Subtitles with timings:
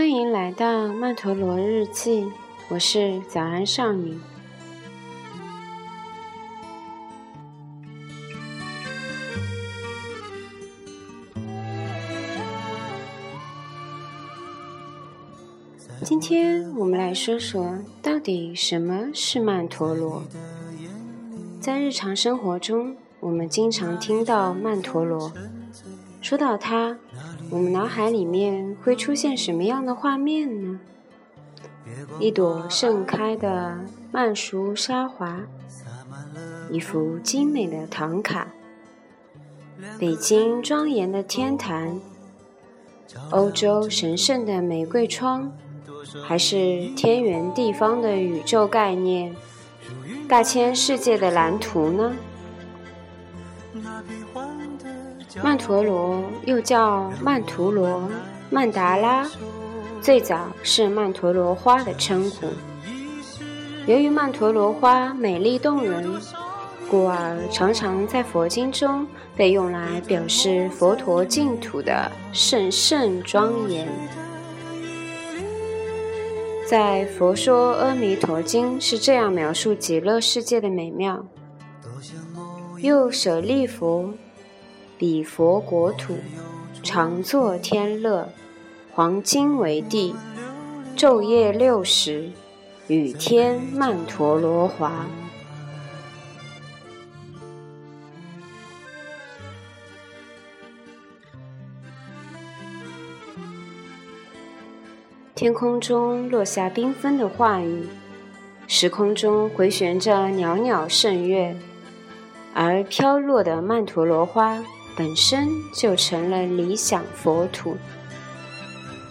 [0.00, 2.26] 欢迎来到曼陀罗日记，
[2.70, 4.18] 我是早安少女。
[16.02, 20.22] 今天我们来说说，到底什么是曼陀罗？
[21.60, 25.30] 在日常生活中，我们经常听到曼陀罗。
[26.22, 26.98] 说到它，
[27.50, 30.80] 我们脑海里面会出现什么样的画面呢？
[32.20, 33.80] 一朵盛开的
[34.12, 35.40] 曼殊沙华，
[36.70, 38.46] 一幅精美的唐卡，
[39.98, 41.98] 北京庄严的天坛，
[43.30, 45.52] 欧洲神圣的玫瑰窗，
[46.22, 49.34] 还是天圆地方的宇宙概念，
[50.28, 52.12] 大千世界的蓝图呢？
[53.72, 54.02] 那
[55.36, 58.10] 曼陀罗又叫曼陀罗、
[58.50, 59.30] 曼达拉，
[60.00, 62.48] 最早是曼陀罗花的称呼。
[63.86, 66.20] 由于曼陀罗花美丽动人，
[66.90, 69.06] 故而常常在佛经中
[69.36, 73.86] 被用来表示佛陀净土的神圣庄严。
[76.66, 81.24] 在《佛说阿弥陀经》是这样描述极乐世界的美妙：
[82.78, 84.12] 又舍利佛。
[85.00, 86.18] 彼佛国土，
[86.82, 88.28] 常作天乐，
[88.92, 90.14] 黄金为地，
[90.94, 92.30] 昼夜六时，
[92.86, 95.06] 雨天曼陀罗华。
[105.34, 107.86] 天空中落下缤纷的话语，
[108.66, 111.56] 时空中回旋着袅袅圣乐，
[112.52, 114.62] 而飘落的曼陀罗花。
[114.96, 117.76] 本身就成了理想佛土。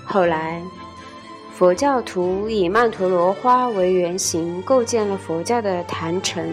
[0.06, 0.62] 后来，
[1.56, 6.44] 佛教徒以曼陀罗花为原型，构建了佛教的坛城。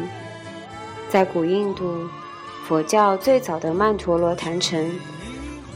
[1.08, 2.08] 在古印度，
[2.66, 4.90] 佛教最早的曼陀罗坛城，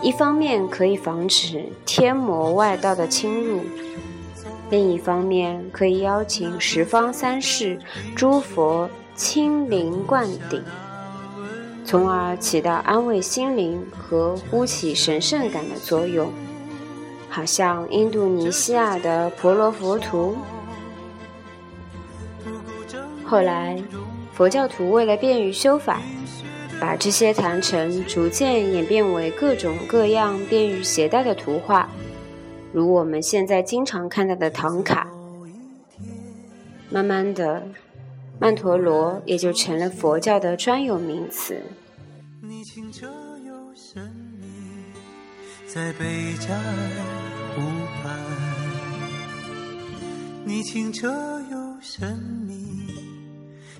[0.03, 3.61] 一方面可以防止天魔外道的侵入，
[4.69, 7.79] 另一方面可以邀请十方三世
[8.17, 10.63] 诸佛亲临灌顶。
[11.91, 16.33] 从而起到安慰心灵和呼起神圣感的作用，
[17.29, 20.37] 好像印度尼西亚的婆罗浮屠。
[23.25, 23.83] 后来，
[24.33, 26.01] 佛教徒为了便于修法，
[26.81, 31.89] 把这些坛城逐渐演变为各种各样便于携带的图画，
[32.73, 35.09] 如我们现在经常看到的唐卡。
[36.89, 37.65] 慢慢的，
[38.41, 41.61] 曼陀罗也就成了佛教的专有名词。
[42.41, 43.07] 你清澈
[43.47, 44.03] 又神
[44.41, 44.47] 秘，
[45.67, 46.57] 在北斋
[47.55, 47.61] 湖
[48.03, 48.19] 畔。
[50.43, 51.07] 你清澈
[51.51, 52.17] 又神
[52.49, 52.89] 秘，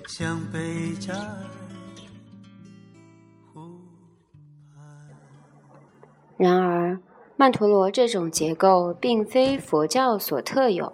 [0.07, 1.11] 像北斋
[3.51, 3.61] 湖
[4.75, 4.85] 畔。
[6.37, 6.99] 然而，
[7.35, 10.93] 曼陀罗这种结构并非佛教所特有，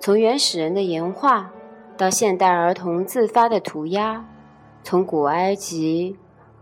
[0.00, 1.50] 从原始人的岩画
[1.96, 4.26] 到现代儿童自发的涂鸦，
[4.82, 6.16] 从古埃及。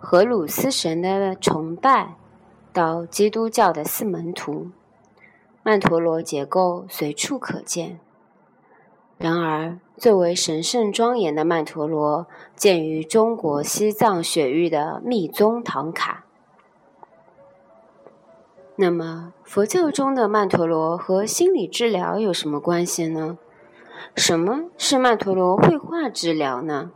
[0.06, 2.16] 荷鲁斯神的崇拜，
[2.74, 4.68] 到基督教的四门徒，
[5.62, 7.98] 曼陀罗结构随处可见。
[9.16, 16.26] 然而，最为神圣庄严的曼陀罗，见于中国西藏雪域的密宗唐卡。
[18.76, 23.38] 那么，佛教中的曼陀罗和心理治疗有什么关系呢？
[24.16, 26.90] 什么是曼陀罗绘画治疗呢？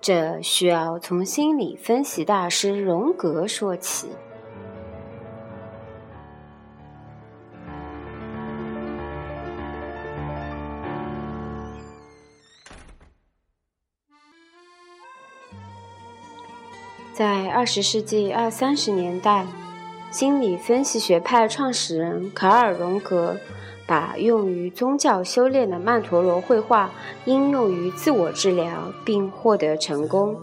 [0.00, 4.10] 这需要从心理分析大师荣格说起。
[17.12, 19.46] 在二十世纪二三十年代，
[20.10, 23.38] 心理分析学派创始人卡尔·荣格。
[23.86, 26.90] 把用于宗教修炼的曼陀罗绘画
[27.26, 30.36] 应用于自我治疗，并获得成功。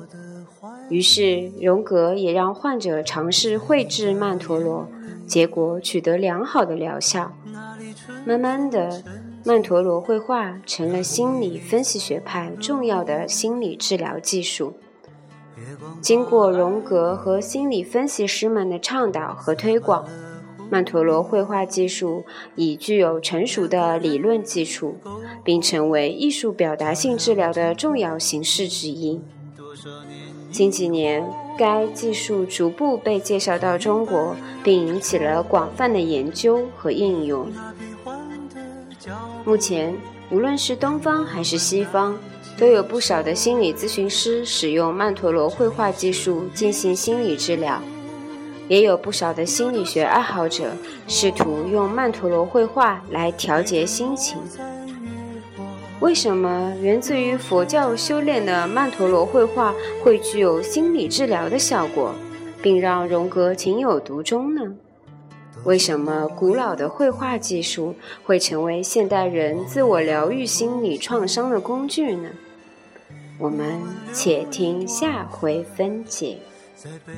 [0.90, 4.88] 于是，荣格也让患者尝试绘制曼陀罗，
[5.26, 7.32] 结果取得良好的疗效。
[8.26, 9.02] 慢慢的，
[9.44, 14.74] 曼陀罗绘画成了心理分析学派重要的心理治疗技术。
[16.02, 20.06] 经过荣格和心理分析师们的倡导和推广。
[20.72, 22.24] 曼陀罗绘画技术
[22.56, 24.96] 已具有成熟的理论基础，
[25.44, 29.20] 并成为艺术表达性治疗的重要形式之一。
[30.50, 34.34] 近几年，该技术逐步被介绍到中国，
[34.64, 37.52] 并引起了广泛的研究和应用。
[39.44, 39.94] 目前，
[40.32, 42.18] 无论是东方还是西方，
[42.58, 47.82] 都有不少的心理咨询师使用曼陀罗绘画技术进行心理治疗，
[48.72, 50.72] 也有不少的心理学爱好者
[51.06, 54.38] 试图用曼陀罗绘画来调节心情。
[56.00, 62.16] 为什么源自于佛教修炼的曼陀罗绘画会具有心理治疗的效果，
[62.62, 64.62] 并让荣格情有独钟呢？
[65.66, 72.30] 为什么古老的绘画技术会成为现代人自我疗愈心理创伤的工具呢？
[73.38, 73.82] 我们
[74.14, 76.38] 且听下回分解。
[76.78, 77.12] 在北